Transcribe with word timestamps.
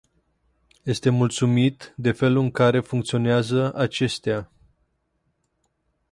Este 0.83 1.09
mulțumit 1.09 1.93
de 1.97 2.11
felul 2.11 2.43
în 2.43 2.51
care 2.51 2.79
funcționează 2.79 3.73
acestea. 3.75 4.51